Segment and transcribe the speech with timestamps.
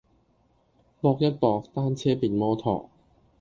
[0.99, 2.89] 搏一搏，單車變摩托